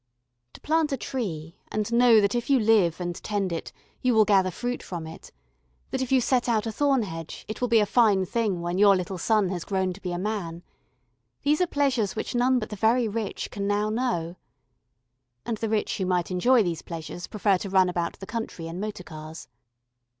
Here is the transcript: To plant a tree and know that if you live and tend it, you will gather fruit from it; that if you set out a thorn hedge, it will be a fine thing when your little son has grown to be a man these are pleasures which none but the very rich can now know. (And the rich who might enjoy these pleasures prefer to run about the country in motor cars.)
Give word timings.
To 0.53 0.61
plant 0.61 0.91
a 0.91 0.97
tree 0.97 1.59
and 1.71 1.93
know 1.93 2.19
that 2.21 2.33
if 2.33 2.49
you 2.49 2.59
live 2.59 2.99
and 2.99 3.15
tend 3.23 3.51
it, 3.51 3.71
you 4.01 4.15
will 4.15 4.25
gather 4.25 4.49
fruit 4.49 4.81
from 4.81 5.05
it; 5.05 5.31
that 5.91 6.01
if 6.01 6.11
you 6.11 6.19
set 6.19 6.49
out 6.49 6.65
a 6.65 6.71
thorn 6.71 7.03
hedge, 7.03 7.45
it 7.47 7.61
will 7.61 7.67
be 7.67 7.77
a 7.79 7.85
fine 7.85 8.25
thing 8.25 8.61
when 8.61 8.79
your 8.79 8.95
little 8.95 9.19
son 9.19 9.49
has 9.49 9.63
grown 9.63 9.93
to 9.93 10.01
be 10.01 10.11
a 10.11 10.17
man 10.17 10.63
these 11.43 11.61
are 11.61 11.67
pleasures 11.67 12.15
which 12.15 12.33
none 12.33 12.57
but 12.57 12.71
the 12.71 12.75
very 12.75 13.07
rich 13.07 13.51
can 13.51 13.67
now 13.67 13.91
know. 13.91 14.37
(And 15.45 15.57
the 15.59 15.69
rich 15.69 15.99
who 15.99 16.07
might 16.07 16.31
enjoy 16.31 16.63
these 16.63 16.81
pleasures 16.81 17.27
prefer 17.27 17.59
to 17.59 17.69
run 17.69 17.87
about 17.87 18.19
the 18.19 18.25
country 18.25 18.65
in 18.65 18.79
motor 18.79 19.03
cars.) 19.03 19.47